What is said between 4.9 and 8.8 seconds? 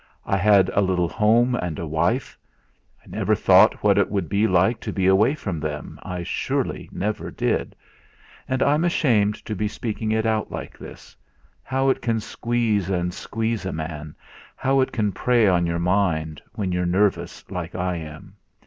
be away from them, I surely never did; and